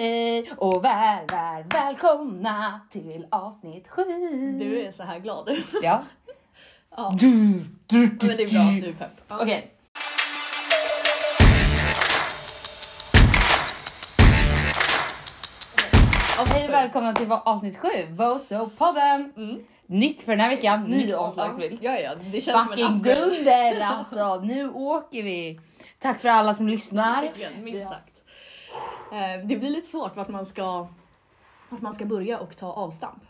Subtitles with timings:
[0.00, 4.04] Hej och väl, väl, välkomna till avsnitt sju.
[4.60, 5.50] Du är så här glad.
[5.82, 6.02] Ja.
[6.96, 7.14] Ja.
[7.18, 9.20] Du, du, Ja, men det är bra att du är pepp.
[9.28, 9.38] Ja.
[9.42, 9.74] Okej.
[16.46, 19.32] Hej och välkomna till avsnitt sju, Boso-podden.
[19.36, 19.64] Mm.
[19.86, 21.78] Nytt för den här veckan, ny omslagsbild.
[21.82, 25.60] Ja, ja, det känns Fucking som en dunder alltså, nu åker vi.
[25.98, 27.30] Tack för alla som lyssnar.
[27.62, 28.17] Minst sagt.
[29.12, 30.88] Eh, Det blir lite svårt vart man ska,
[31.68, 33.22] vart man ska börja och ta avstamp.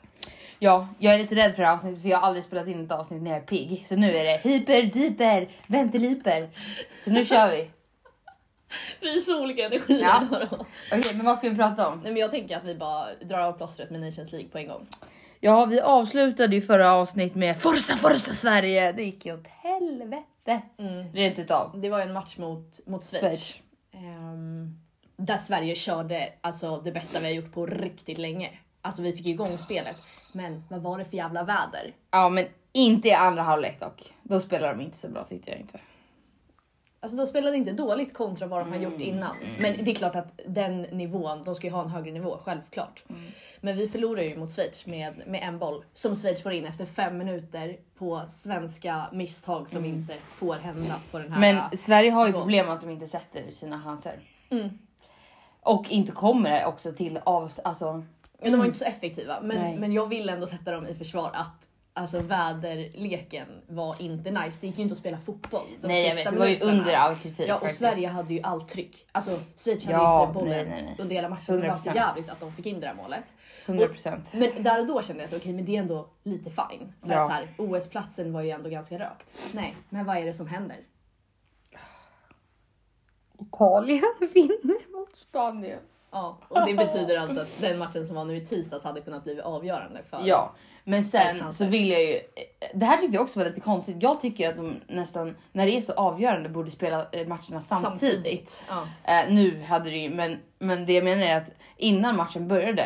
[0.59, 2.85] Ja, jag är lite rädd för det här avsnittet för jag har aldrig spelat in
[2.85, 3.85] ett avsnitt när jag är pigg.
[3.87, 6.51] Så nu är det hyper, dyper, ventiliper.
[7.05, 7.71] Så nu kör vi.
[9.01, 10.01] Vi är så olika energier.
[10.01, 10.25] Ja.
[10.93, 12.01] Okej, men vad ska vi prata om?
[12.03, 14.67] Nej, men jag tänker att vi bara drar av plåstret med Nations League på en
[14.69, 14.87] gång.
[15.41, 18.93] Ja, vi avslutade ju förra avsnitt med Forza, Forza Sverige.
[18.93, 20.63] Det gick ju åt helvete.
[20.79, 21.13] Mm.
[21.13, 21.81] Rent utav.
[21.81, 23.21] Det var ju en match mot, mot Schweiz.
[23.21, 23.55] Schweiz.
[23.95, 24.79] Ehm,
[25.19, 28.51] där Sverige körde alltså, det bästa vi har gjort på riktigt länge.
[28.83, 29.97] Alltså vi fick igång spelet.
[30.33, 31.95] Men vad var det för jävla väder?
[32.11, 34.13] Ja, men inte i andra halvlek dock.
[34.23, 35.81] Då spelar de inte så bra tyckte jag inte.
[37.01, 39.37] Alltså de spelade inte dåligt kontra vad de har Mm, gjort innan.
[39.61, 43.05] Men det är klart att den nivån, de ska ju ha en högre nivå, självklart.
[43.09, 43.31] Mm.
[43.61, 46.85] Men vi förlorar ju mot Schweiz med, med en boll som Schweiz får in efter
[46.87, 51.51] fem minuter på svenska misstag som inte får hända på den här...
[51.51, 51.63] Mm.
[51.71, 52.43] Men Sverige har ju nivån.
[52.43, 54.21] problem att de inte sätter sina chanser.
[54.51, 54.69] Mm.
[55.69, 57.53] Och inte kommer också till av...
[57.65, 58.05] Alltså,
[58.43, 59.39] Men de var inte så effektiva.
[59.43, 59.59] Nej.
[59.59, 64.59] Men, men jag vill ändå sätta dem i försvar att Alltså väderleken var inte nice.
[64.61, 65.67] Det gick ju inte att spela fotboll.
[65.81, 67.79] de nej jag vet, det var ju under all kritik Ja och faktiskt.
[67.79, 69.07] Sverige hade ju allt tryck.
[69.13, 71.61] Alltså Schweiz hade Ja, inte bollen nej, nej, under hela matchen.
[71.61, 71.95] Det var så 100%.
[71.95, 73.25] jävligt att de fick in det där målet.
[73.67, 74.21] 100%.
[74.33, 76.93] Men där och då kände jag så okej men det är ändå lite fine.
[77.03, 77.33] För Ja.
[77.33, 79.33] att OS-platsen var ju ändå ganska rökt.
[79.53, 80.77] Nej, men vad är det som händer?
[83.41, 85.81] Italien vinner mot Spanien.
[86.11, 89.25] Ja, och det betyder alltså att den matchen som var nu i tisdags hade kunnat
[89.25, 90.21] bli avgörande för...
[90.25, 92.19] Ja, men sen så vill jag ju.
[92.75, 93.97] Det här tyckte jag också var lite konstigt.
[94.01, 98.63] Jag tycker att de nästan när det är så avgörande borde spela eh, matcherna samtidigt.
[98.69, 98.87] Ja.
[99.05, 102.83] Eh, nu hade det ju, men, men det jag menar är att innan matchen började,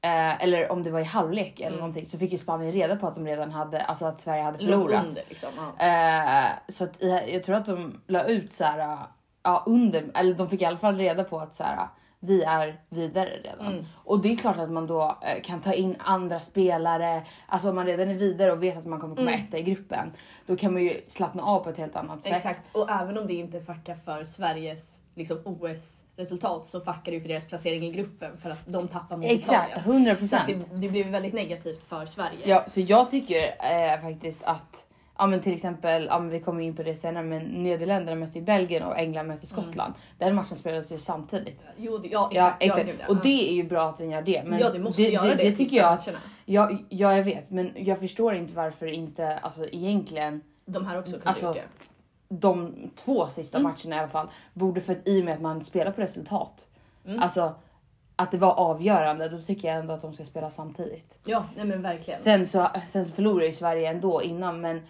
[0.00, 3.06] eh, eller om det var i halvlek eller någonting, så fick ju Spanien reda på
[3.06, 5.04] att de redan hade, alltså att Sverige hade förlorat.
[5.06, 5.50] under liksom.
[5.78, 5.86] Ja.
[5.86, 8.98] Eh, så att jag tror att de la ut så här, eh,
[9.46, 11.88] ja under, eller de fick i alla fall reda på att så här,
[12.20, 13.66] vi är vidare redan.
[13.72, 13.84] Mm.
[14.04, 17.22] Och det är klart att man då eh, kan ta in andra spelare.
[17.46, 19.40] Alltså om man redan är vidare och vet att man kommer komma Mm.
[19.44, 20.12] etta i gruppen,
[20.46, 22.32] då kan man ju slappna av på ett helt annat sätt.
[22.32, 27.20] Exakt, och även om det inte fuckar för Sveriges liksom, OS-resultat så fuckar det ju
[27.20, 29.92] för deras placering i gruppen för att de tappar mot Exakt, Italien.
[29.92, 30.42] 100 Så procent.
[30.42, 32.38] att det, det blev väldigt negativt för Sverige.
[32.44, 34.85] Ja, så jag tycker eh, faktiskt att
[35.18, 38.40] Ja men till exempel, ja, men vi kommer in på det senare, men Nederländerna mötte
[38.40, 39.94] Belgien och England mötte Skottland.
[40.18, 41.60] Den matchen spelades ju samtidigt.
[41.76, 42.62] Jo, det- ja Ja exakt.
[42.62, 42.86] exakt.
[42.86, 43.06] gud, ja.
[43.08, 44.42] Och det är ju bra att den gör det.
[44.46, 46.08] Men ja, det måste göra det, det sista tycker jag att,
[46.44, 51.12] ja, ja jag vet, men jag förstår inte varför inte, alltså egentligen De här också
[51.12, 51.62] kunde Alltså, gjort det.
[52.28, 53.70] de två sista Mm.
[53.72, 56.66] matcherna i alla fall borde för att i och med att man spelar på resultat,
[57.06, 57.22] Mm.
[57.22, 57.54] alltså
[58.16, 61.18] att det var avgörande, då tycker jag ändå att de ska spela samtidigt.
[61.24, 62.20] Ja, nej men verkligen.
[62.20, 64.80] Sen så, sen så förlorar ju Sverige ändå innan, men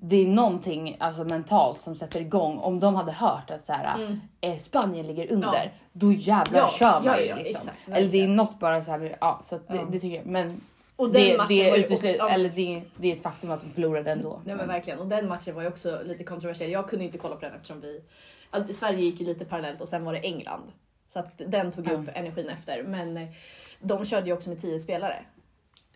[0.00, 2.58] det är någonting alltså, mentalt som sätter igång.
[2.58, 4.20] Om de hade hört att så här, Mm.
[4.40, 5.70] eh, Spanien ligger under, Ja.
[5.92, 7.68] då jävlar Ja, kör man ja, ja, liksom.
[7.68, 10.26] exakt, eller det är något bara så här, ja, så det, det tycker jag.
[10.26, 10.60] Men
[10.96, 12.28] Och den det, matchen det, ju- uteslut, ja.
[12.28, 14.40] eller det, det är ett faktum att de förlorade ändå.
[14.44, 14.98] Nej men verkligen.
[14.98, 16.70] Och den matchen var ju också lite kontroversiell.
[16.70, 18.02] Jag kunde inte kolla på den eftersom vi...
[18.72, 20.62] Sverige gick ju lite parallellt och sen var det England.
[21.12, 22.82] Så att den tog ju upp energin efter.
[22.82, 23.28] Men eh,
[23.80, 25.24] de körde ju också med 10 spelare.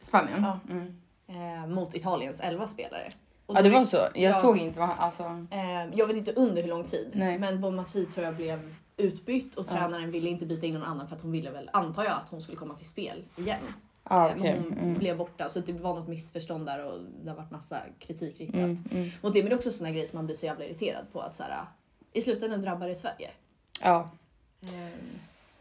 [0.00, 0.42] Spanien?
[0.42, 0.58] Ja.
[0.70, 0.96] Mm.
[1.28, 3.08] Eh, mot Italiens 11 spelare.
[3.54, 3.96] Ja det var så.
[3.96, 4.32] Jag Ja.
[4.32, 5.22] såg inte vad, alltså.
[5.50, 7.10] Eh, jag vet inte under hur lång tid.
[7.14, 7.38] Nej.
[7.38, 9.72] Men Bonmatri tror jag blev utbytt och Ja.
[9.72, 12.28] tränaren ville inte byta in någon annan för att hon ville väl, antar jag, att
[12.30, 13.58] hon skulle komma till spel igen.
[14.08, 14.54] Ja Eh, okej.
[14.54, 14.94] men hon Mm.
[14.94, 18.54] blev borta så det var något missförstånd där och det har varit massa kritik riktat
[18.56, 19.10] Mm, mm.
[19.22, 19.38] mot det.
[19.40, 21.42] Men det är också såna grejer som man blir så jävla irriterad på att så
[21.42, 21.58] här,
[22.12, 23.30] i slutändan drabbar det Sverige.
[23.82, 24.10] Ja.
[24.62, 24.90] Ehm,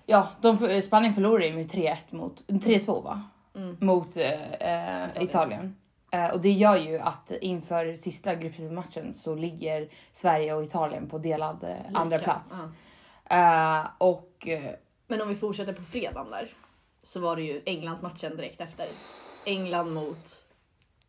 [0.06, 3.22] Ja, de, Spanien förlorade ju med 3-1 mot, 3-2 va?
[3.56, 3.78] Mm.
[3.80, 5.76] Mot eh, eh, Italien.
[6.12, 11.18] Eh, och det gör ju att inför sista gruppmatchen så ligger Sverige och Italien på
[11.18, 12.00] delad eh, lika.
[12.00, 12.54] andra plats.
[13.26, 14.48] Eh, och
[15.08, 16.54] Men om vi fortsätter på fredagen där
[17.04, 18.88] så var det ju Englands matchen direkt efter.
[19.46, 20.44] England mot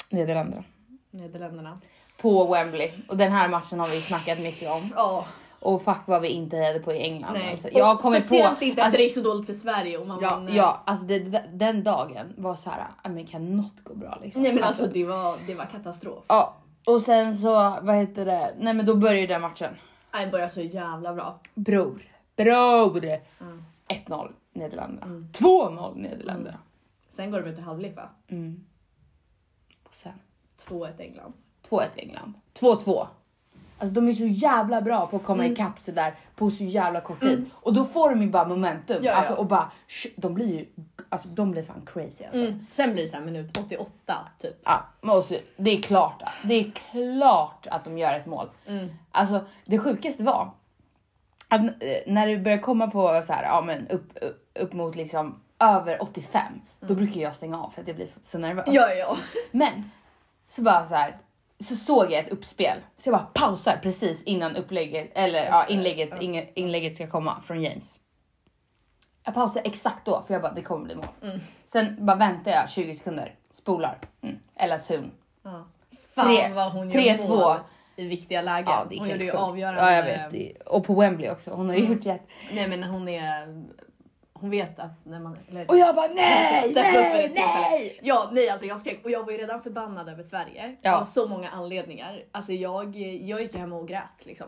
[0.08, 0.64] Nederländerna.
[1.10, 1.80] Nederländerna.
[2.16, 2.92] På Wembley.
[3.08, 4.92] Och den här matchen har vi snackat mycket om.
[4.96, 5.26] Ja,
[5.62, 7.32] Och fuck vad vi inte hejade på i England.
[7.32, 7.50] nej.
[7.50, 8.26] Alltså, jag kommer på...
[8.26, 9.98] speciellt inte alltså, det gick så dåligt för Sverige.
[9.98, 11.18] Och man Ja, vann, eh, ja alltså det,
[11.52, 14.42] den dagen var så här, "Ah, kan något gå bra liksom?
[14.42, 16.24] Nej men alltså det var, det var katastrof.
[16.28, 16.54] Ja,
[16.86, 18.54] och sen så, vad heter det?
[18.58, 19.74] Nej men då börjar ju den matchen.
[20.14, 21.38] Nej, började så jävla bra.
[21.54, 22.02] Bror,
[22.36, 23.04] bror!
[23.40, 23.64] Mm.
[23.88, 25.06] 1-0 Nederländerna.
[25.06, 25.28] Mm.
[25.32, 26.58] 2-0 Nederländerna.
[27.08, 28.08] Sen går de ut i halvlek va?
[28.28, 28.64] Mm.
[29.82, 30.12] Och sen
[30.68, 31.32] 2-1 England.
[31.68, 32.34] 2-1 England.
[32.60, 33.06] 2-2.
[33.82, 35.52] Alltså de är så jävla bra på att komma Mm.
[35.52, 37.50] ikapp sådär på så jävla kort tid.
[37.54, 38.96] Och då får de ju bara momentum.
[39.04, 39.16] Ja, ja.
[39.16, 40.66] Alltså, och bara, sh- de blir ju
[41.08, 42.40] alltså, de blir fan crazy alltså.
[42.40, 42.66] Mm.
[42.70, 44.60] Sen blir det så här minut 88 typ.
[44.64, 46.22] Ja, men också, det är klart.
[46.44, 48.50] Det är klart att de gör ett mål.
[48.66, 48.88] Mm.
[49.10, 50.50] Alltså det sjukaste var
[51.48, 51.68] att eh,
[52.06, 56.02] när det börjar komma på så här, ja, men upp, upp, upp mot liksom över
[56.02, 56.42] 85,
[56.80, 58.66] då brukar jag stänga av för att jag blir så nervös.
[58.66, 58.76] Mm.
[58.76, 59.16] Ja, ja.
[59.50, 59.90] Men
[60.48, 61.16] så bara så här,
[61.62, 66.10] så såg jag ett uppspel så jag bara pausar precis innan upplägget eller ja, inlägget,
[66.10, 67.98] inge- inlägget ska komma från James.
[69.24, 71.06] Jag pausar exakt då för jag bara det kommer bli mål.
[71.22, 71.40] Mm.
[71.66, 73.98] Sen bara väntar jag 20 sekunder, spolar.
[74.22, 74.36] Mm.
[74.56, 75.10] Ella Thun.
[75.42, 75.64] ja.
[76.14, 77.36] Fan vad hon tre, gör två.
[77.36, 77.56] mål
[77.96, 78.68] i viktiga lägen.
[78.70, 79.80] Ja, hon gjorde ju avgörande.
[79.82, 80.62] Ja jag vet.
[80.62, 81.50] Och på Wembley också.
[81.50, 81.92] Hon har Mm.
[81.92, 82.28] gjort rätt.
[82.52, 83.64] Nej men hon är...
[84.42, 85.38] Hon vet att när man...
[85.50, 87.98] Eller, Och jag bara nej, nej, nej!
[88.02, 90.96] Ja, nej alltså jag skrek och jag var ju redan förbannad över Sverige Ja.
[91.00, 92.22] av så många anledningar.
[92.32, 94.46] Alltså jag, jag gick hem och grät liksom.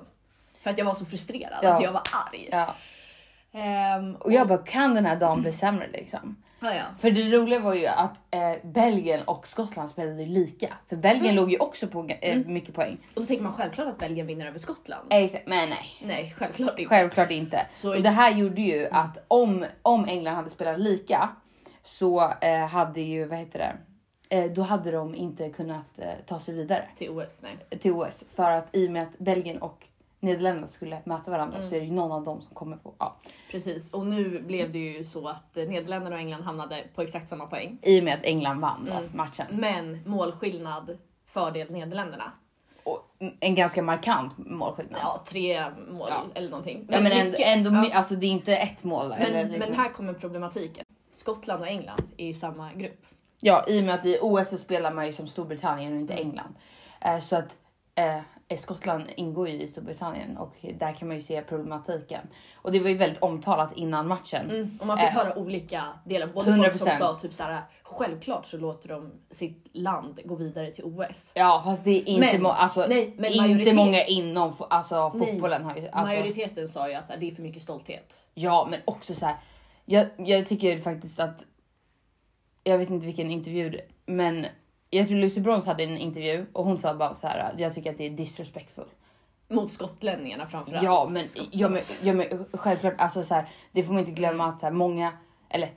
[0.62, 1.68] För att jag var så frustrerad, Ja.
[1.68, 2.02] alltså jag var
[2.32, 2.48] arg.
[2.52, 2.74] Ja.
[3.52, 6.36] Ehm, Och jag bara kan den här dagen bli sämre liksom?
[6.64, 6.84] Ja, ja.
[6.98, 10.74] För det roliga var ju att eh, Belgien och Skottland spelade lika.
[10.88, 11.36] För Belgien Mm.
[11.36, 12.98] låg ju också på eh, mycket poäng.
[13.14, 15.06] Och då tänker man självklart att Belgien vinner över Skottland.
[15.10, 15.96] Exakt, men nej.
[16.02, 16.88] Nej, självklart inte.
[16.88, 17.66] Självklart inte.
[17.74, 21.28] Så- och det här gjorde ju att om, om England hade spelat lika
[21.84, 26.40] så eh, hade ju, vad heter det, eh, då hade de inte kunnat eh, ta
[26.40, 27.78] sig vidare Till OS, nej.
[27.78, 28.24] till OS.
[28.34, 29.86] För att i och med att Belgien och
[30.24, 31.68] Nederländerna skulle möta varandra Mm.
[31.68, 33.16] så är det ju någon av dem som kommer få, ja.
[33.50, 37.28] Precis, och nu blev det ju så att eh, Nederländerna och England hamnade på exakt
[37.28, 37.78] samma poäng.
[37.82, 39.10] I och med att England vann Mm.
[39.14, 39.46] matchen.
[39.50, 42.32] Men målskillnad fördel Nederländerna.
[42.84, 43.00] Och
[43.40, 45.00] en ganska markant målskillnad.
[45.02, 46.22] Ja, tre mål Ja.
[46.34, 46.88] eller någonting.
[46.90, 47.90] Ja, men ändå, ändå ja.
[47.96, 49.12] alltså det är inte ett mål.
[49.12, 50.84] eller, Men, men här kommer problematiken.
[51.12, 53.06] Skottland och England är i samma grupp.
[53.40, 56.14] Ja, i och med att i OS så spelar man ju som Storbritannien och inte
[56.14, 56.26] Mm.
[56.26, 56.54] England.
[57.00, 57.56] Eh, så att
[57.94, 58.20] eh,
[58.56, 62.20] Skottland ingår ju i Storbritannien och där kan man ju se problematiken.
[62.54, 64.50] Och det var ju väldigt omtalat innan matchen.
[64.50, 64.78] Mm.
[64.80, 65.12] Och man fick Eh.
[65.12, 66.26] höra olika delar.
[66.26, 66.98] Både folk som 100%.
[66.98, 71.32] sa typ såhär, självklart så låter de sitt land gå vidare till OS.
[71.34, 75.26] Ja, fast det är inte, Men- må- alltså, nej, men inte många inom alltså, Nej.
[75.32, 75.64] fotbollen.
[75.64, 78.26] Har ju, alltså, Majoriteten sa ju att här, det är för mycket stolthet.
[78.34, 79.36] Ja, men också så här.
[79.84, 81.44] Jag, jag tycker faktiskt att.
[82.66, 84.46] Jag vet inte vilken intervju, men
[84.98, 87.54] jag tror Lucy Bronze hade en intervju och hon sa bara så här.
[87.58, 88.84] Jag tycker att det är disrespectful.
[89.48, 90.84] Mot skotlänningarna framförallt.
[90.84, 94.44] Ja, men, ja, men, ja, men självklart, alltså så här, det får man inte glömma
[94.44, 95.12] att så här, många,
[95.48, 95.68] eller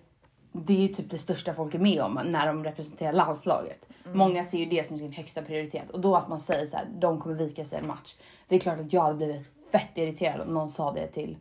[0.51, 3.87] det är ju typ det största folk är med om när de representerar landslaget.
[4.13, 6.85] Många ser ju det som sin högsta prioritet och då att man säger så här,
[6.99, 8.15] de kommer vika sig en match.
[8.47, 11.37] Det är klart att jag hade blivit fett irriterad om någon sa det till,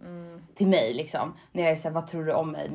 [0.55, 1.34] till mig liksom.
[1.52, 2.70] När jag är såhär, vad tror du om mig?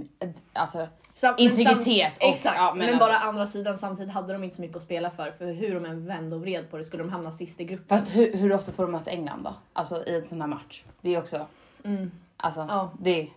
[0.53, 4.43] Alltså, Sam- Integritet och- exakt, ja, men, men bara alltså- andra sidan samtidigt hade de
[4.43, 5.31] inte så mycket att spela för.
[5.31, 7.99] För hur de än vände och vred på det skulle de hamna sist i gruppen.
[7.99, 9.53] fast hur, hur ofta får de möta England då?
[9.73, 10.83] Alltså i en sån här match.
[11.01, 11.47] Det är också,
[11.83, 12.11] Mm.
[12.37, 12.91] alltså Ja.
[12.99, 13.27] det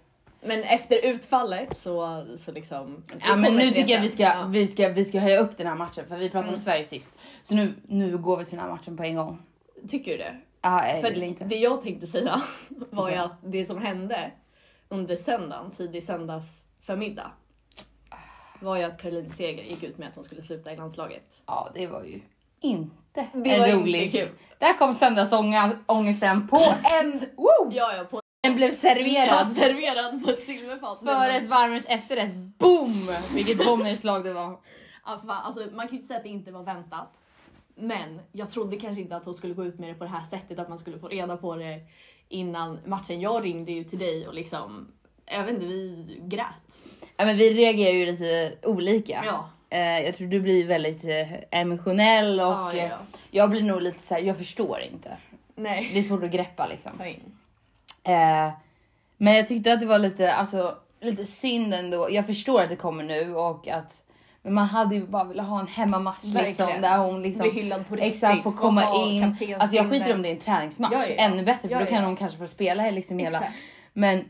[0.46, 3.04] Men efter utfallet så, så liksom...
[3.28, 4.46] Ja men nu tycker jag vi ska, Ja.
[4.48, 6.54] vi, ska, vi ska höja upp den här matchen för vi pratade Mm.
[6.54, 7.12] om Sverige sist.
[7.42, 9.38] Så nu, nu går vi till den här matchen på en gång.
[9.88, 10.40] Tycker du det?
[10.62, 11.44] Ja, äh, För inte.
[11.44, 12.42] det jag tänkte säga
[12.90, 14.30] var ju att det som hände
[14.88, 17.30] under söndagen, tidig söndags förmiddag
[18.64, 21.42] var ju att Caroline Seger gick ut med att hon skulle sluta i landslaget.
[21.46, 22.20] Ja det var ju
[22.60, 24.02] inte Det var rolig.
[24.04, 24.28] inte kul.
[24.58, 26.56] Där kom söndagsångesten på
[27.00, 27.70] en, woo!
[27.72, 30.98] Ja, ja, på Den blev serverad serverad på ett silverfat.
[31.00, 32.34] för ett varmrätt efterrätt.
[32.34, 33.08] Boom!
[33.34, 34.60] Vilket bombnedslag det var.
[35.06, 37.20] Ja, för fan, alltså, man kan ju inte säga att det inte var väntat.
[37.76, 40.24] Men jag trodde kanske inte att hon skulle gå ut med det på det här
[40.24, 41.80] sättet, att man skulle få reda på det
[42.28, 43.20] innan matchen.
[43.20, 44.92] Jag ringde ju till dig och liksom,
[45.26, 46.46] jag vet inte, vi grät.
[47.16, 49.22] Ja, men vi reagerar ju lite olika.
[49.24, 49.48] Ja.
[49.70, 52.98] Eh, jag tror du blir väldigt eh, emotionell och Ja, ja, eh, ja.
[53.30, 55.16] jag blir nog lite så här, jag förstår inte.
[55.56, 55.90] Nej.
[55.92, 56.92] Det är svårt att greppa liksom.
[56.98, 57.20] Ta in.
[59.16, 62.08] Men jag tyckte att det var lite, alltså, lite synd ändå.
[62.10, 64.04] Jag förstår att det kommer nu och att
[64.44, 67.94] men man hade ju bara velat ha en hemmamatch liksom, där hon liksom hyllad på
[67.94, 68.14] riktigt.
[68.14, 69.24] exakt får få komma in.
[69.58, 71.24] Alltså jag skiter om det är en träningsmatch, Ja, ja, ja.
[71.24, 73.38] ännu bättre för då kan hon kanske få spela liksom hela.
[73.38, 73.62] Exakt.
[73.92, 74.24] Men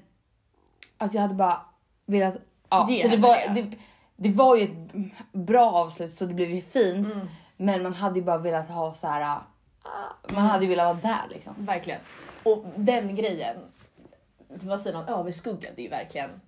[1.04, 1.60] alltså jag hade bara
[2.06, 2.36] velat,
[2.68, 3.62] ja, Ge så det henne var, det.
[3.62, 3.76] det,
[4.16, 7.06] det var ju ett bra avslut så det blev ju fint.
[7.06, 7.28] Mm.
[7.56, 9.38] Men man hade ju bara velat ha så här.
[10.28, 11.54] man hade ju velat vara där liksom.
[11.58, 12.00] Verkligen.
[12.42, 13.56] Och den grejen,
[14.48, 16.40] vad säger man, överskuggade ju verkligen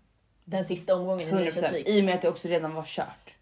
[0.44, 1.82] den sista omgången i 100% Nations League.
[1.86, 3.34] i och med att det också redan var kört.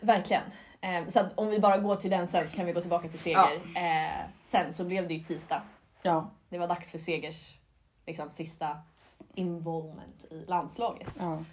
[0.00, 0.42] Verkligen.
[0.80, 3.08] Eh, så att om vi bara går till den sen så kan vi gå tillbaka
[3.08, 3.60] till Seger.
[3.76, 5.62] Eh, sen så blev det ju tisdag.
[6.02, 6.30] Ja.
[6.48, 7.54] Det var dags för Segers
[8.06, 8.76] liksom, sista
[9.36, 11.12] involvement i landslaget.
[11.18, 11.44] Ja.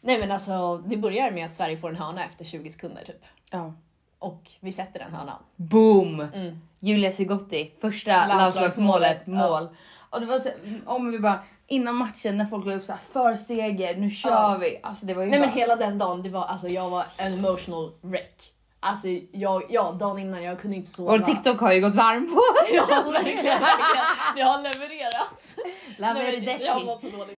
[0.00, 3.24] Nej men alltså det börjar med att Sverige får en hörna efter 20 sekunder typ.
[3.50, 3.72] ja.
[4.20, 5.42] Och vi sätter den hörnan.
[5.56, 6.20] Boom!
[6.20, 6.60] Mm.
[6.78, 9.68] Julia Sigotti, första Landslagsmålet, mål.
[10.10, 10.48] Och det var så,
[10.86, 14.30] om vi bara innan matchen när folk la upp så här för seger, nu kör
[14.30, 14.58] Ja.
[14.60, 14.80] vi.
[14.82, 17.04] Alltså det var ju Nej men bara, hela den dagen, det var, alltså, jag var
[17.16, 18.52] en emotional wreck.
[18.80, 21.10] Alltså jag, ja, dagen innan jag kunde inte sova.
[21.10, 22.40] Vår TikTok har ju gått varm på.
[22.74, 24.04] Ja verkligen, verkligen.
[24.36, 25.56] Det har levererat.
[25.98, 26.64] Verdecci.
[26.66, 27.38] Jag har mått så dåligt.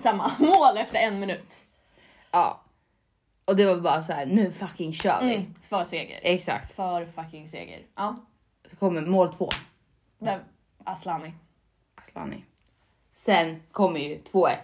[0.00, 1.54] Samma mål efter en minut.
[2.30, 2.62] Ja.
[3.44, 5.34] Och det var bara så här, nu fucking kör vi.
[5.34, 5.54] Mm.
[5.68, 6.20] För seger.
[6.22, 6.72] Exakt.
[6.72, 7.82] För fucking seger.
[7.94, 8.16] Ja.
[8.70, 9.48] Så kommer mål två.
[10.18, 10.40] Vem?
[10.84, 11.32] Aslani.
[11.94, 12.44] Asllani.
[13.12, 14.56] Sen kommer ju 2-1.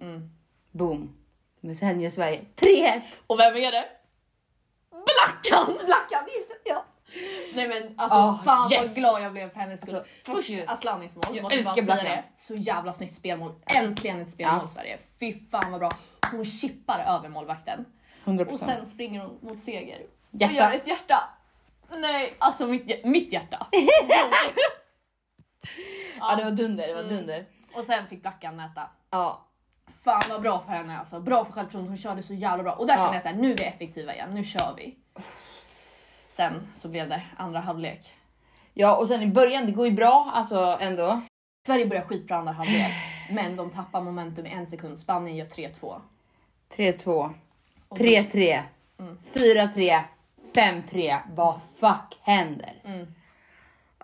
[0.00, 0.30] Mm.
[0.70, 1.16] Boom.
[1.60, 3.00] Men sen gör Sverige 3-1.
[3.26, 3.84] Och vem är det?
[4.92, 5.66] Blackan!
[5.86, 6.70] Blackan, just det.
[6.70, 6.84] Ja.
[7.54, 8.82] Nej men alltså Oh, fan yes.
[8.88, 9.94] vad glad jag blev för hennes skull.
[9.96, 10.70] Alltså, Först yes.
[10.70, 12.24] Aslanis mål, Jag måste bara säga det.
[12.34, 13.54] Så jävla snyggt spelmål.
[13.66, 14.68] Äntligen ett spelmål Ja.
[14.68, 14.98] Sverige.
[15.20, 15.90] Fy fan vad bra.
[16.30, 17.84] Hon chippar över målvakten.
[18.24, 18.44] 100%.
[18.52, 20.02] Och sen springer hon mot seger.
[20.30, 20.46] Hjärta.
[20.46, 21.28] Och gör ett hjärta.
[21.96, 23.66] Nej, alltså mitt, mitt hjärta.
[26.18, 27.16] ja det var dunder, det var Mm.
[27.16, 27.46] dunder.
[27.74, 28.90] Och sen fick Blackan mäta.
[29.10, 29.46] Ja.
[30.04, 31.20] Fan vad bra för henne alltså.
[31.20, 32.72] Bra för självförtroendet, hon körde så jävla bra.
[32.72, 32.98] Och där Ja.
[33.00, 34.94] kände jag så här, nu är vi effektiva igen, nu kör vi.
[36.28, 38.12] Sen så blev det andra halvlek.
[38.74, 41.20] ja och sen i början, det går ju bra alltså ändå.
[41.66, 42.92] Sverige börjar skitbra andra halvlek,
[43.30, 44.98] men de tappar momentum i en sekund.
[44.98, 46.00] Spanien gör 3-2.
[46.76, 47.34] 3-2.
[47.88, 48.62] Och- 3-3.
[48.98, 49.18] Mm.
[49.34, 50.00] 4-3.
[50.54, 51.18] 5-3.
[51.34, 52.72] Vad fuck händer?
[52.84, 53.14] Mm.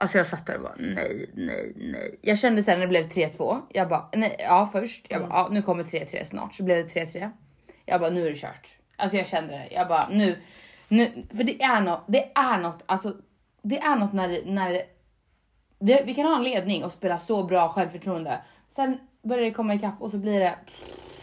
[0.01, 2.19] Alltså jag satt där och bara nej, nej, nej.
[2.23, 3.61] Jag kände sen när det blev 3-2.
[3.69, 5.07] Jag bara nej, ja först.
[5.09, 6.55] Jag bara, ja, nu kommer 3-3 snart.
[6.55, 7.31] Så blev det 3-3.
[7.85, 8.69] Jag bara nu är det kört.
[8.97, 9.69] Alltså jag kände det.
[9.71, 10.39] Jag bara nu,
[10.89, 12.05] nu för det är något.
[12.07, 12.83] Det är något.
[12.87, 13.15] Alltså
[13.63, 14.83] det är något när när
[15.79, 18.41] det, vi kan ha en ledning och spela så bra självförtroende.
[18.69, 20.55] Sen börjar det komma ikapp och så blir det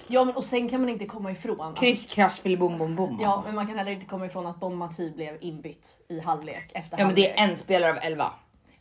[0.08, 3.18] Ja men och sen kan man inte komma ifrån krisch, krasch, filibom, bom, bom.
[3.22, 3.46] Ja alltså.
[3.46, 7.00] men man kan heller inte komma ifrån att Bon Mati blev inbytt i halvlek efter
[7.00, 8.32] ja men det är en spelare av 11.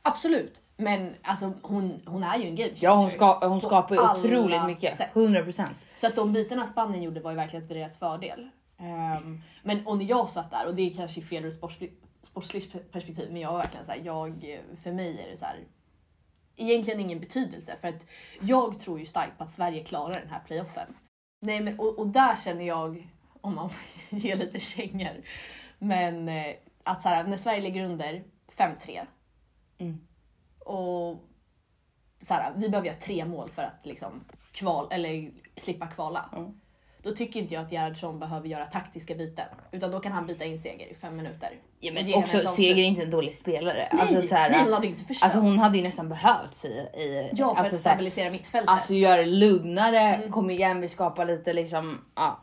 [0.05, 0.63] Absolut.
[0.77, 4.01] Men alltså hon, hon är ju en game Ja hon, changer ska, hon skapar ju
[4.01, 4.97] otroligt mycket.
[4.97, 5.11] sätt.
[5.15, 5.67] 100%.
[5.97, 8.49] Så att de bytena Spanien gjorde var ju verkligen till deras fördel.
[8.79, 12.93] Ehm, men och när jag satt där, och det är kanske fel ur sportsligt, sportsligt
[12.93, 15.59] perspektiv, men jag var verkligen såhär, jag, för mig är det så här.
[16.57, 18.07] egentligen ingen betydelse för att
[18.41, 20.97] jag tror ju starkt på att Sverige klarar den här playoffen.
[21.41, 23.09] Nej men och, och där känner jag,
[23.41, 25.23] om man får ge lite kängor,
[25.79, 28.25] men eh, att så här, när Sverige ligger under
[28.57, 29.07] 5-3
[29.79, 30.01] Mm.
[30.59, 31.25] och
[32.21, 36.31] så här, vi behöver göra tre mål för att liksom kval, eller slippa kvala.
[36.37, 36.61] Mm.
[37.03, 39.47] Då tycker inte jag att Gerhardsson behöver göra taktiska byten.
[39.73, 41.51] Utan då kan han byta in Seger i fem minuter.
[41.81, 42.39] Ja, men också.
[42.39, 43.89] Seger är inte en dålig spelare.
[43.93, 45.25] Nej, alltså, så här, nej, hon hade inte förstört.
[45.25, 48.71] alltså hon hade ju nästan behövts i, i ja, för alltså, att här, stabilisera mittfältet.
[48.71, 50.33] alltså göra det lugnare, Mm.
[50.33, 52.41] kom igen vi skapar lite liksom, ja.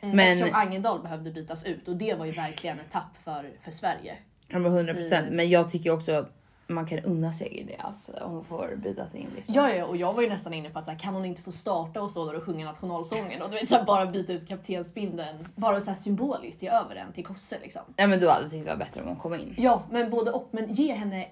[0.00, 3.52] Mm, men- Eftersom Angendal behövde bytas ut och det var ju verkligen ett tapp för,
[3.60, 4.18] för Sverige.
[4.48, 5.24] Ja men 100 procent.
[5.24, 5.36] Mm.
[5.36, 6.35] Men jag tycker också att
[6.66, 7.76] man kan unna Seger det.
[7.78, 9.54] Alltså, hon får bytas in liksom.
[9.54, 11.42] Ja, ja, och jag var ju nästan inne på att så här, kan hon inte
[11.42, 14.32] få starta och stå där och sjunga nationalsången och du vet, så här, bara byta
[14.32, 15.48] ut kaptensbindeln.
[15.54, 17.82] Bara så här symboliskt ge över den till Kosse liksom.
[17.96, 19.54] Nej men du hade tyckt det var bättre om hon kom in.
[19.58, 20.48] Ja, men både och.
[20.50, 21.28] Men ge henne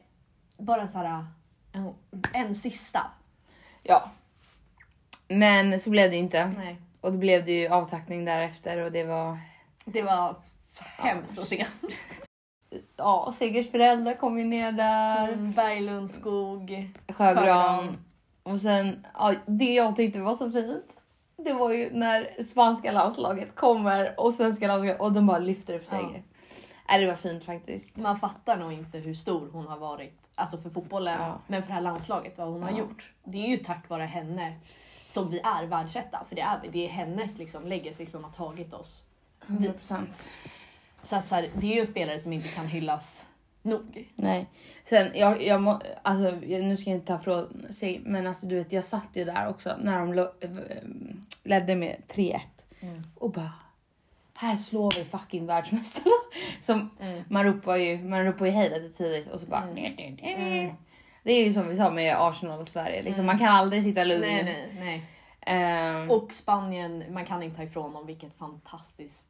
[0.59, 1.27] bara så här
[1.73, 1.95] en,
[2.33, 3.01] en sista.
[3.83, 4.11] Ja.
[5.29, 6.47] Men så blev det ju inte.
[6.47, 9.39] Nej, Och då blev det ju avtackning därefter och det var...
[9.85, 10.37] det var
[10.99, 11.67] hemskt att se.
[13.05, 15.29] Ja, Segers föräldrar kom ju ner där.
[15.29, 16.91] Mm, Berglund, skog.
[17.09, 17.37] Sjögran.
[17.45, 17.97] Sjögran.
[18.43, 20.85] Och sen, ja, det jag tyckte var så fint.
[21.37, 25.87] Det var ju när spanska landslaget kommer och svenska landslaget och de bara lyfter upp
[25.87, 26.23] Seger.
[26.89, 26.99] Ja.
[26.99, 27.97] det var fint faktiskt.
[27.97, 31.39] Man fattar nog inte hur stor hon har varit, alltså för fotbollen, Ja.
[31.47, 32.79] men för det här landslaget, vad hon har Ja.
[32.79, 33.13] gjort.
[33.25, 34.55] Det är ju tack vare henne
[35.07, 36.69] som vi är världsetta, för det är vi.
[36.69, 39.05] Det är hennes liksom, legacy som har tagit oss
[39.47, 40.29] 100 procent.
[41.05, 43.27] Så att så här, det är ju en spelare som inte kan hyllas
[43.63, 44.09] nog.
[44.15, 44.47] Nej.
[44.85, 48.57] Sen, jag, jag må, alltså, nu ska jag inte ta från sig, men alltså du
[48.57, 50.51] vet, jag satt ju där också när de lo, eh,
[51.43, 52.41] ledde med 3-1
[52.81, 53.03] Mm.
[53.15, 53.53] och bara
[54.35, 56.15] här slår vi fucking världsmästarna.
[56.61, 57.23] Som Mm.
[57.29, 60.19] man ropar ju, man ropar ju hej lite tidigt och så bara Mm.
[60.19, 60.75] Mm.
[61.23, 63.27] Det är ju som vi sa med Arsenal och Sverige, liksom, Mm.
[63.27, 64.21] man kan aldrig sitta lugn.
[64.21, 65.03] Nej, nej, nej.
[65.41, 69.29] Ehm, Och Spanien, man kan inte ta ifrån dem vilket fantastiskt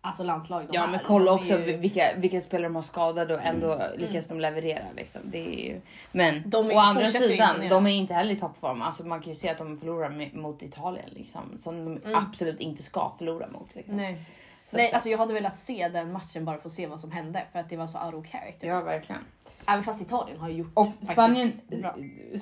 [0.00, 0.88] alltså landslag de ja är.
[0.88, 4.40] men kolla De också ju- vilka, vilka spelare de har skadade och ändå lyckas de
[4.40, 4.84] leverera.
[4.96, 5.20] Liksom.
[5.24, 5.80] Det är ju...
[6.12, 7.74] Men De är- å andra sidan, imponera.
[7.74, 8.82] de är inte heller i toppform.
[8.82, 12.14] Alltså, man kan ju se att de förlorar mot Italien liksom, som de Mm.
[12.14, 13.68] absolut inte ska förlora mot.
[13.74, 13.96] Liksom.
[13.96, 14.18] Nej.
[14.64, 17.10] Så Nej, alltså jag hade velat se den matchen bara för att se vad som
[17.12, 18.68] hände för att det var så out of character.
[18.68, 19.20] Ja verkligen.
[19.68, 21.94] Även fast Italien har gjort Och Spanien, bra.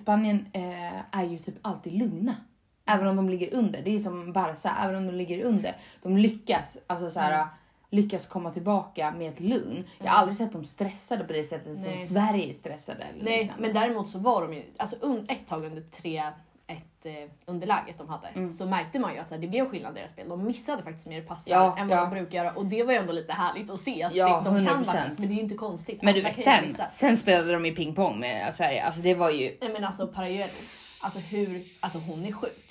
[0.02, 2.36] Spanien eh, är ju typ alltid lugna.
[2.86, 3.82] Även om de ligger under.
[3.82, 5.76] Det är som Barca, även om de ligger under.
[6.02, 7.46] De lyckas, alltså så här,
[7.90, 9.84] lyckas komma tillbaka med ett lugn.
[9.98, 11.98] Jag har aldrig sett dem stressade på det sättet som Nej.
[11.98, 13.02] Sverige är stressade.
[13.02, 13.62] Eller Nej, liknande.
[13.62, 14.96] men däremot så var de ju, alltså
[15.28, 16.22] ett tag under 3
[16.66, 17.12] ett eh,
[17.46, 18.52] underläget de hade Mm.
[18.52, 20.28] så märkte man ju att så här, det blev skillnad i deras spel.
[20.28, 22.02] De missade faktiskt mer passar Ja, än vad ja.
[22.04, 24.50] de brukar göra och det var ju ändå lite härligt att se att Ja, det,
[24.50, 24.84] de kan 100%.
[24.84, 26.02] faktiskt men det är ju inte konstigt.
[26.02, 28.84] Men du sen, sen spelade de ju pingpong med Sverige.
[28.84, 29.56] Alltså det var ju...
[29.60, 30.52] Nej men alltså Parallelo,
[31.00, 32.63] alltså hur, alltså hon är sjuk.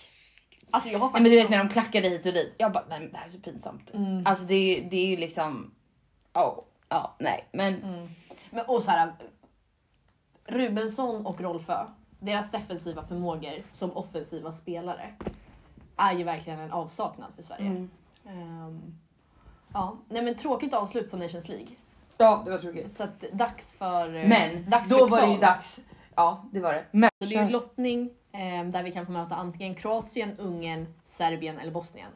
[0.73, 1.23] Alltså jag har Nej, faktiskt...
[1.23, 2.55] men du vet när de klackade hit och dit.
[2.57, 3.93] Jag bara, nej men det här är så pinsamt.
[3.93, 4.23] Mm.
[4.25, 5.71] Alltså det, är- det är ju liksom...
[6.33, 7.83] Oh, ja, nej men...
[7.83, 8.09] Mm.
[8.49, 9.13] Men, och så här,
[10.45, 11.85] Rubensson och Rolfö,
[12.19, 15.13] deras defensiva förmågor som offensiva spelare
[15.97, 17.65] är ju verkligen en avsaknad för Sverige.
[17.65, 17.89] Mm.
[18.27, 18.95] Ehm,
[19.73, 21.67] ja, nej men tråkigt avslut på Nations League.
[22.17, 22.91] Ja, det var tråkigt.
[22.91, 25.81] Så att dags för eh, Men dags då för var det ju dags.
[26.15, 26.85] Ja, det var det.
[26.91, 28.09] Men, Så det är ju lottning
[28.71, 32.09] där vi kan få möta antingen Kroatien, Ungern, Serbien eller Bosnien.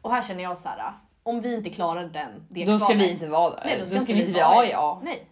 [0.00, 3.10] Och här känner jag så här, om vi inte klarar den, det då ska vi
[3.10, 3.62] inte vara där.
[3.64, 5.00] Nej, då ska, inte vi inte vara ja.
[5.04, 5.26] Nej,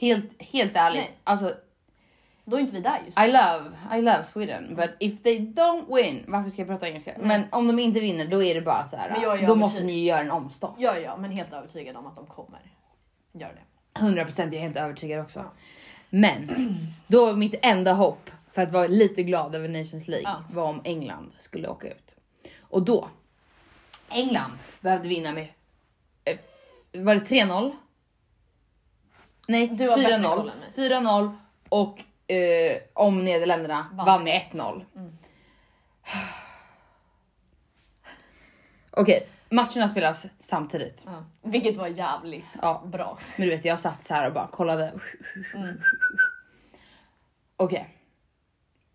[0.00, 1.00] Helt, helt ärligt.
[1.00, 1.18] Nej.
[1.24, 1.54] Alltså,
[2.44, 4.74] då är inte vi där just I love, I love Sweden.
[4.76, 7.12] But if they don't win, varför ska jag prata engelska?
[7.20, 9.10] Men om de inte vinner då är det bara så här.
[9.10, 9.58] Men jag är då övertygad.
[9.58, 10.74] måste ni ju göra en omstart.
[10.78, 12.60] Ja, ja, men helt övertygad om att de kommer
[13.32, 14.00] göra det.
[14.00, 15.44] 100% jag är helt övertygad också.
[16.10, 16.50] Men
[17.06, 20.44] då var mitt enda hopp för att vara lite glad över Nations League Ja.
[20.50, 22.14] var om England skulle åka ut.
[22.60, 23.08] Och då,
[24.12, 25.48] England behövde vinna med,
[26.24, 26.38] eh,
[27.02, 27.72] var det 3-0?
[29.48, 30.36] Nej, Du har bättre 4-0.
[30.36, 30.72] koll än mig.
[30.74, 31.36] 4-0
[31.68, 34.84] och eh, om Nederländerna Vann vann med 1-0.
[38.90, 41.02] Okej, matcherna spelas samtidigt.
[41.06, 41.24] Ja.
[41.42, 42.82] Vilket var jävligt Ja.
[42.86, 43.18] bra.
[43.36, 44.92] Men du vet, jag satt så här och bara kollade.
[45.54, 45.80] Mm.
[47.56, 47.94] Okej.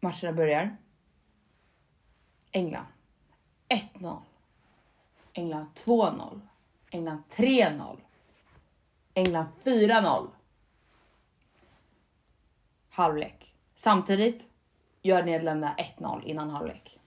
[0.03, 0.77] Matcherna börjar.
[2.51, 2.85] England
[3.69, 4.21] 1-0.
[5.33, 6.41] England 2-0.
[6.89, 7.97] England 3-0.
[9.13, 10.27] England 4-0.
[12.89, 13.55] Halvlek.
[13.75, 14.47] Samtidigt
[15.01, 16.99] gör Nederländerna 1-0 innan halvlek.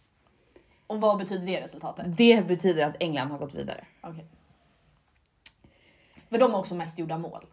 [0.87, 2.17] Och vad betyder det resultatet?
[2.17, 3.87] Det betyder att England har gått vidare.
[4.01, 4.27] Okej.
[6.29, 7.47] För de har också mest gjorda mål.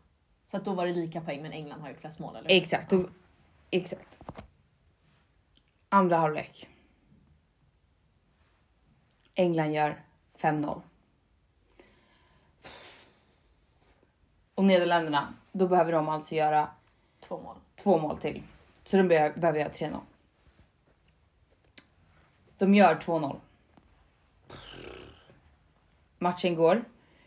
[0.48, 2.52] Så att då var det lika poäng men England har gjort flest mål eller?
[2.52, 2.94] Exakt.
[2.94, 3.10] Och,
[3.72, 4.20] exakt.
[5.94, 6.68] Andra halvlek.
[9.34, 10.04] England gör
[10.38, 10.82] 5-0.
[14.56, 16.70] Och Nederländerna, då behöver de alltså göra
[17.20, 17.56] Två mål.
[17.76, 18.44] två mål till.
[18.84, 20.00] Så de behöver, behöver göra 3-0.
[22.58, 23.40] De gör 2-0.
[26.18, 26.84] Matchen går.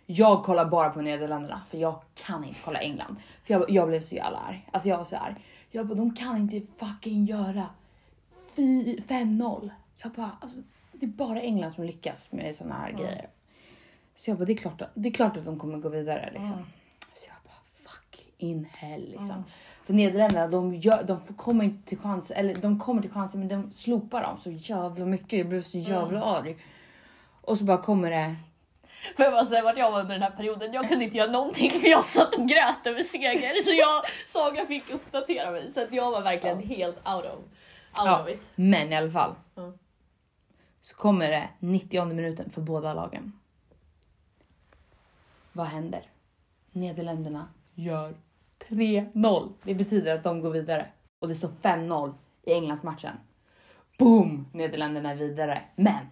[0.06, 3.16] Jag kollar bara på Nederländerna för jag kan inte kolla England.
[3.44, 4.68] För jag, jag blev så jävla arg.
[4.72, 5.44] Alltså jag var så arg.
[5.70, 7.66] Jag bara, de kan inte fucking göra
[8.62, 9.70] 5-0.
[9.98, 10.58] Jag bara, alltså
[10.92, 13.28] det är bara England som lyckas med såna här grejer.
[14.16, 16.30] Så jag bara, det är klart att, det är klart att de kommer gå vidare
[16.32, 16.66] liksom.
[17.14, 19.44] Så jag bara, fuck in hell liksom.
[19.84, 23.38] För Nederländerna, de, gör, de får, kommer inte till chans, eller de kommer till chanser
[23.38, 25.38] men de slopar dem så jävla mycket.
[25.38, 26.56] Jag blev så jävla arg.
[27.40, 28.36] Och så bara kommer det
[29.16, 30.72] Får jag bara säga vart jag var under den här perioden?
[30.72, 33.62] Jag kunde inte göra någonting för jag satt och grät över seger.
[33.62, 35.72] Så jag, Saga fick uppdatera mig.
[35.72, 37.38] Så att jag var verkligen helt out of,
[37.96, 39.34] Ja, men i alla fall.
[39.54, 39.72] Ja.
[40.80, 43.32] Så kommer det 90 minuten för båda lagen.
[45.52, 46.02] Vad händer?
[46.72, 48.14] Nederländerna gör
[48.68, 49.52] 3-0.
[49.62, 50.86] Det betyder att de går vidare.
[51.18, 53.16] Och det står 5-0 i Englandsmatchen.
[53.98, 54.46] Boom!
[54.52, 55.62] Nederländerna är vidare.
[55.76, 56.06] Men!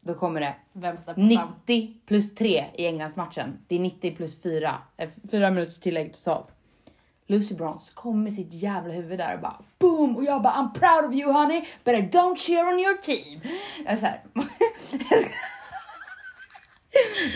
[0.00, 1.52] Då kommer det Vem steppar fram?
[1.66, 3.58] 90 plus 3 i Englandsmatchen.
[3.68, 4.78] Det är 90 plus 4.
[4.96, 6.46] eh, Fyra minuters tillägg totalt.
[7.26, 10.72] Lucy Bronze kom med sitt jävla huvud där och bara boom och jag bara I'm
[10.74, 13.40] proud of you honey but I don't cheer on your team.
[13.86, 14.06] Jag så.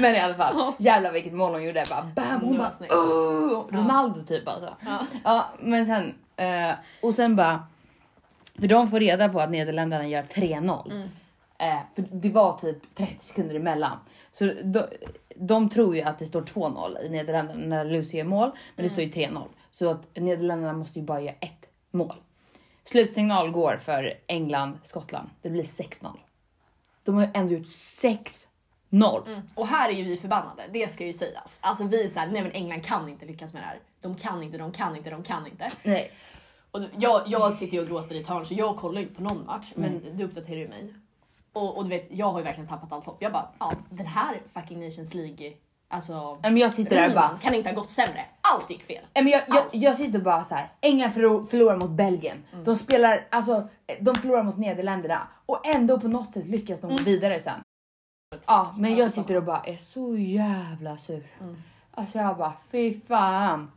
[0.01, 1.85] Men i alla fall, jävlar vilket mål hon gjorde.
[1.90, 4.77] Bara bam, hon bara oh, Ronaldo typ alltså.
[4.85, 5.07] Ja.
[5.25, 7.66] Ja, men sen eh, och sen bara
[8.61, 10.90] för de får reda på att Nederländerna gör 3-0.
[10.92, 11.09] Mm.
[11.59, 13.99] Eh, för det var typ 30 sekunder emellan.
[14.33, 14.83] Så de,
[15.37, 18.90] de tror ju att det står 2-0 i Nederländerna när Lucy gör mål, men det
[18.90, 19.42] står ju 3-0.
[19.79, 22.15] Så att Nederländerna måste ju bara göra ett mål.
[22.85, 25.29] Slutsignal går för England, Skottland.
[25.43, 26.19] Det blir 6-0.
[27.05, 28.47] De har ju ändå gjort 6-0.
[28.91, 29.41] Mm.
[29.55, 31.59] Och här är ju vi förbannade, det ska ju sägas.
[31.61, 33.81] Alltså vi är såhär, nej men England kan inte lyckas med det här.
[34.01, 35.71] De kan inte, de kan inte, de kan inte.
[35.83, 36.12] Nej.
[36.71, 39.17] Och jag, jag sitter ju och gråter i ett hörn så jag kollar ju inte
[39.17, 39.73] på någon match.
[39.75, 40.95] Men du uppdaterar ju mig.
[41.53, 43.17] Och, och du vet, jag har ju verkligen tappat allt hopp.
[43.21, 45.53] Jag bara, ja den här fucking Nations League
[45.88, 48.25] Alltså, Men jag sitter där och rundan bara, kan inte ha gått sämre.
[48.40, 49.05] Allt gick fel.
[49.14, 50.68] Men jag, jag, jag sitter bara så här.
[50.81, 52.44] England förlor, förlorar mot Belgien.
[52.64, 53.68] De spelar, alltså,
[54.01, 57.61] de förlorar mot Nederländerna och ändå på något sätt lyckas de gå vidare sen.
[58.46, 61.27] Ja, men jag sitter och bara är så jävla sur.
[61.90, 63.70] Alltså jag bara fy fan.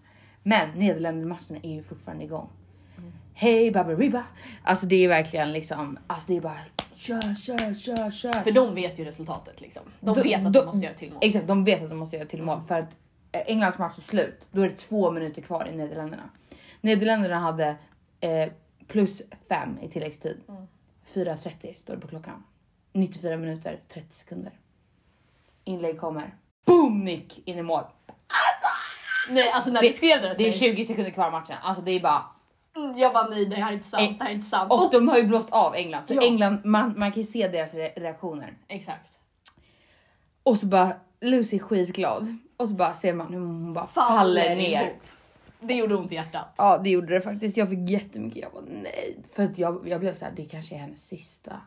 [0.44, 2.50] Men Nederländermatcherna är ju fortfarande igång.
[3.34, 4.24] Hej Baberiba.
[4.64, 6.58] Alltså det är verkligen liksom, alltså det är bara
[7.00, 8.34] kör, kör, kör, kör.
[8.34, 9.84] För de vet ju resultatet liksom.
[10.00, 11.20] De vet att de måste göra till mål.
[11.22, 12.98] Exakt, de vet att de måste göra till mål för att
[13.32, 14.40] eh, Englands match är slut.
[14.52, 16.30] Då är det två minuter kvar i Nederländerna.
[16.82, 17.76] Nederländerna hade
[18.20, 18.50] eh,
[18.88, 20.38] plus fem i tilläggstid.
[21.14, 22.44] 4.30 står det på klockan.
[22.94, 24.54] 94 minuter 30 sekunder.
[25.64, 26.36] Inlägg kommer.
[26.66, 27.84] Boom nick in i mål.
[29.30, 31.56] Nej alltså när Det- du skrev det, Det är 20 sekunder kvar i matchen.
[31.62, 32.39] Alltså det är bara Mm,
[32.98, 34.72] Jag bara nej det här är inte sant, Eh, det här är inte sant.
[34.72, 36.22] och de har ju blåst av England så Ja.
[36.22, 38.54] England man, man kan ju se deras re- reaktioner.
[38.68, 39.20] Exakt.
[40.44, 44.56] Och så bara Lucy är skitglad och så bara ser man hur hon bara faller,
[44.56, 44.82] ner.
[44.84, 45.02] ihop.
[45.62, 46.54] Det gjorde ont i hjärtat.
[46.58, 47.58] Ja det gjorde det faktiskt.
[47.58, 48.42] Jag fick jättemycket.
[48.42, 49.18] Jag bara nej.
[49.32, 51.62] För att jag, jag blev så här, det kanske är hennes sista.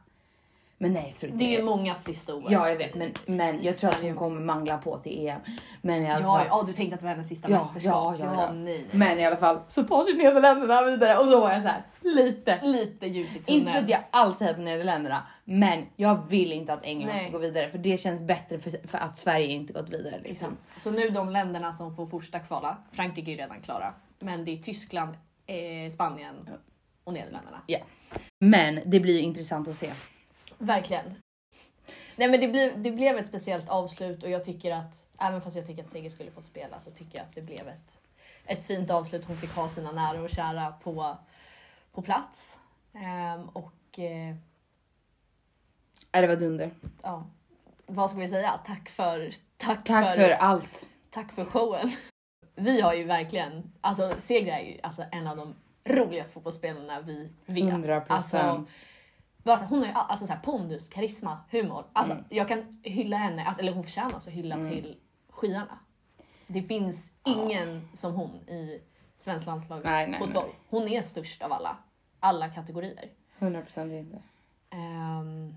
[0.82, 2.44] Men nej jag tror inte Det är ju många sista OS.
[2.48, 5.40] Ja jag vet men, men jag tror att hon kommer mangla på till EM.
[5.82, 6.46] Men i alla Ja, fall.
[6.50, 8.16] ja, du tänkte att det var hennes sista Ja, mästerskap.
[8.18, 8.52] ja, ja, ja.
[8.52, 8.86] nej, nej.
[8.92, 11.82] Men i alla fall så tar sig Nederländerna vidare och då var jag så här
[12.00, 12.60] lite.
[12.62, 13.84] Lite ljus i Inte för tunneln.
[13.84, 17.22] att jag alls hejar på Nederländerna men jag vill inte att England Nej.
[17.22, 20.20] ska gå vidare för det känns bättre för, för att Sverige inte gått vidare.
[20.24, 20.48] Liksom.
[20.48, 20.68] Precis.
[20.76, 24.56] Så nu de länderna som får första kvala, Frankrike är redan klara, men det är
[24.62, 25.14] Tyskland,
[25.46, 26.34] eh, Spanien
[27.04, 27.62] och Nederländerna.
[27.66, 27.78] Ja.
[28.40, 29.92] Men det blir intressant att se.
[30.62, 31.14] Verkligen.
[32.16, 35.56] Nej men det, blev, det blev ett speciellt avslut och jag tycker att, även fast
[35.56, 37.98] jag tycker att Sigge skulle fått spela så tycker jag att det blev ett,
[38.46, 39.24] ett fint avslut.
[39.24, 41.16] Hon fick ha sina nära och kära på,
[41.92, 42.58] på plats.
[42.94, 44.36] Ehm, och eh,
[46.12, 46.70] Ja, det var dunder.
[47.02, 47.26] ja,
[47.86, 48.60] vad ska vi säga?
[48.66, 50.88] Tack för, tack, Tack för allt.
[51.10, 51.90] tack för showen.
[52.54, 57.32] Vi har ju verkligen, alltså Segra är ju alltså en av de roligaste fotbollsspelarna vi
[57.46, 57.64] vet.
[57.64, 58.68] 100 Alltså, procent.
[59.42, 61.84] Bara så, hon har ju all- alltså, så här, pondus, karisma, humor.
[61.92, 62.24] Alltså, Mm.
[62.28, 64.96] Jag kan hylla henne, alltså, eller hon förtjänar så hylla till
[65.30, 65.78] skyarna.
[66.46, 68.82] Det finns ingen som hon i
[69.18, 70.50] svensk landslagsfotboll.
[70.70, 71.76] Hon är störst av alla,
[72.20, 73.10] alla kategorier.
[73.38, 74.22] 100 procent inte.
[74.70, 75.54] Ehm,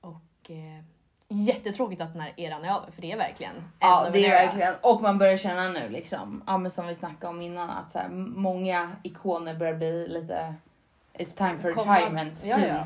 [0.00, 0.84] och eh,
[1.28, 4.74] jättetråkigt att den här eran är över, för det är verkligen Ja det är verkligen
[4.82, 7.98] och man börjar känna nu liksom, ja men som vi snackade om innan att så
[7.98, 10.54] här, många ikoner börjar bli lite
[11.14, 12.84] It's time for retirement Ja, ja.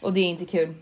[0.00, 0.74] Och det är inte kul.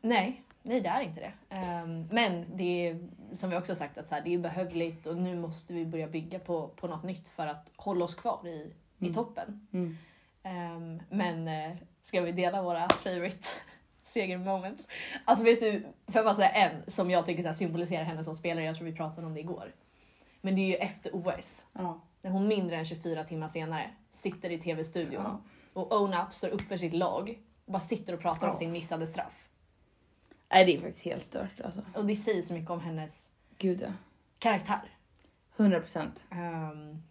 [0.00, 1.32] Nej, nej det är inte det.
[1.56, 5.16] Ehm, men det är som vi också sagt att så här, det är behövligt och
[5.16, 8.72] nu måste vi börja bygga på, på något nytt för att hålla oss kvar i,
[8.98, 9.66] i toppen.
[9.72, 9.96] Mm.
[10.42, 13.48] Ehm, men eh, ska vi dela våra favorite
[14.04, 14.88] seger moments?
[15.24, 18.24] Alltså vet du, får jag bara säga en som jag tycker så här, symboliserar henne
[18.24, 19.72] som spelare, jag tror vi pratade om det igår.
[20.40, 22.00] Men det är ju efter OS, Ja.
[22.22, 25.40] när hon mindre än 24 timmar senare sitter i tv-studion Ja.
[25.72, 27.38] och Own Up står upp för sitt lag
[27.70, 28.58] bara sitter och pratar om Ja.
[28.58, 29.48] sin missade straff.
[30.52, 31.80] Nej det är faktiskt helt stört alltså.
[31.94, 33.92] Och det säger så mycket om hennes Gud ja.
[34.38, 34.82] karaktär.
[35.56, 36.24] 100 procent.
[36.30, 37.02] Ehm,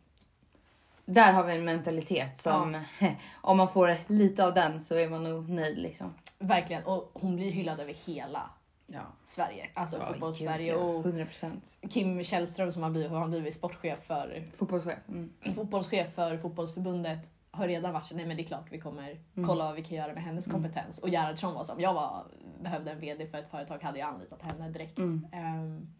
[1.05, 2.81] Där har vi en mentalitet som
[3.41, 6.13] om man får lite av den så är man nog nöjd liksom.
[6.39, 6.83] verkligen.
[6.83, 8.49] Och hon blir hyllad över hela
[8.91, 9.01] Ja.
[9.25, 9.69] Sverige.
[9.73, 10.71] Alltså Ja, fotbolls-Sverige.
[10.71, 10.85] gud, ja.
[10.85, 11.77] Och 100 procent.
[11.89, 14.97] Kim Källström som har blivit, har blivit sportchef för, Fotbollschef.
[15.07, 15.31] Mm.
[15.55, 19.65] fotbollschef för fotbollsförbundet har redan varit så nej men det är klart vi kommer kolla
[19.65, 20.99] vad vi kan göra med hennes kompetens.
[20.99, 22.25] Och Gerhardsson var som, jag var,
[22.61, 24.97] behövde en VD för ett företag hade jag anlitat henne direkt.
[24.97, 25.27] Mm.
[25.31, 25.93] Ehm,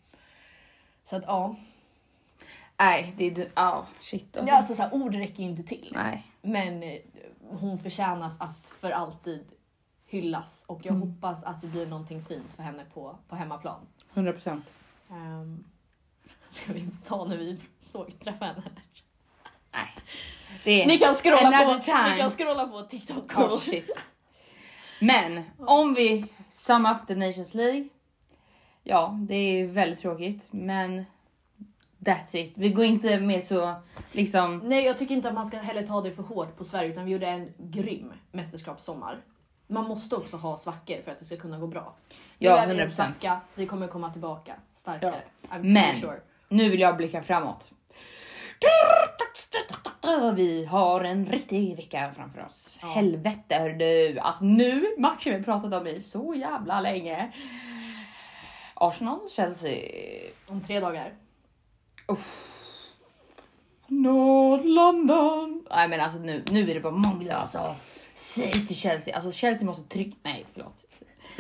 [1.04, 1.56] så att ja,
[2.80, 4.52] Nej det är ja shit alltså.
[4.52, 5.92] ja alltså, så här, ord räcker ju inte till.
[5.96, 6.28] Nej.
[6.42, 7.00] Men eh,
[7.50, 9.46] hon förtjänas att för alltid
[10.06, 11.10] hyllas och jag Mm.
[11.10, 13.88] hoppas att det blir någonting fint för henne på, på hemmaplan.
[14.14, 14.66] 100 procent.
[15.10, 15.64] Um,
[16.50, 18.64] ska vi ta när vi såg träffa henne?
[19.72, 19.90] Nej.
[20.66, 22.10] Ni kan scrolla, på, time.
[22.10, 23.38] ni kan scrolla på TikTok.
[23.38, 23.90] Oh, shit.
[25.00, 27.88] Men om vi sum up the Nations League.
[28.84, 31.06] Ja, det är väldigt tråkigt, men
[32.00, 32.54] that's it.
[32.56, 33.74] Vi går inte med så
[34.12, 34.58] liksom.
[34.58, 37.06] Nej, jag tycker inte att man ska heller ta det för hårt på Sverige utan
[37.06, 39.22] vi gjorde en grym mästerskapssommar.
[39.68, 41.96] Man måste också ha svackor för att det ska kunna gå bra.
[42.38, 42.88] Ja, 100%.
[42.88, 45.22] svacka, vi kommer komma tillbaka starkare.
[45.50, 46.20] Pretty Men sure.
[46.50, 47.72] nu vill jag blicka framåt.
[50.36, 52.80] Vi har en riktig vecka framför oss.
[52.82, 52.88] Ja.
[52.88, 54.19] Helvete hör du.
[54.19, 57.32] Alltså nu matchen vi pratat om i så jävla länge.
[58.74, 59.80] Arsenal, Chelsea.
[60.48, 61.13] Om tre dagar.
[63.88, 65.65] North London.
[65.69, 67.76] Nej men alltså nu, nu är det bara många alltså.
[68.13, 70.86] Säg till Chelsea, alltså Chelsea måste trycka, nej förlåt.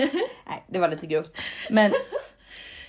[0.47, 1.37] nej det var lite grovt.
[1.69, 1.93] Men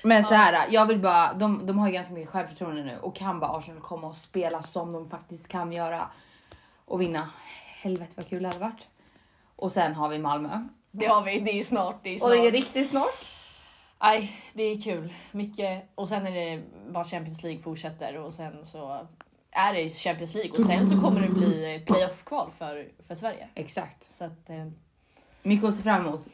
[0.03, 3.17] Men så här, jag vill bara, de, de har ju ganska mycket självförtroende nu och
[3.17, 6.07] kan bara Arsenal komma och spela som de faktiskt kan göra
[6.85, 7.31] och vinna.
[7.83, 8.89] Helvete vad kul det hade varit.
[9.57, 10.67] Och sen har vi Malmö.
[10.91, 12.01] Det har vi, det är snart.
[12.03, 12.31] Det är snart.
[12.31, 13.27] Och det är riktigt snart.
[14.03, 15.15] Nej, det är kul.
[15.33, 15.91] Mycket.
[15.95, 19.07] Och sen är det bara Champions League fortsätter och sen så
[19.51, 23.49] är det Champions League och sen så kommer det bli playoff-kval för, för Sverige.
[23.55, 24.15] Exakt.
[24.15, 24.67] Så att eh,
[25.43, 26.27] Mycket att se fram emot.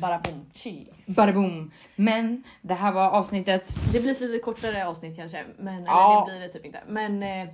[0.00, 0.88] Bara boom, chi.
[1.06, 1.70] Bada boom.
[1.96, 3.70] Men det här var avsnittet.
[3.92, 6.24] Det blir ett lite kortare avsnitt kanske, men Ja.
[6.26, 6.82] det blir det typ inte.
[6.86, 7.48] Men eh,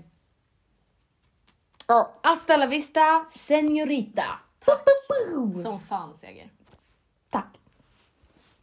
[2.22, 4.24] Hasta la vista, senorita.
[4.64, 4.82] tack
[5.62, 6.50] som fan Seger.
[7.30, 7.58] Tack.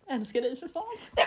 [0.08, 0.84] Älskar dig för fan.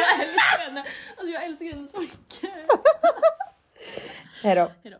[0.00, 0.84] jag älskar henne.
[1.16, 2.50] Alltså jag älskar henne så mycket.
[4.42, 4.70] Hejdå.
[4.82, 4.98] Hejdå.